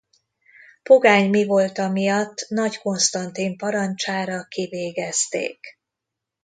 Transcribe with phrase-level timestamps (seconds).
[0.83, 5.59] Pogány mivolta miatt Nagy Konstantin parancsára kivégezték.